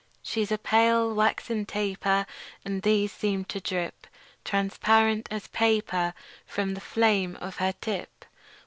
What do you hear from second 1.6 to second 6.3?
taper; And these seem to drip Transparent as paper